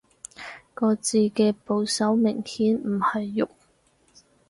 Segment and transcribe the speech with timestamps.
[0.73, 3.47] 個字嘅部首明顯唔係肉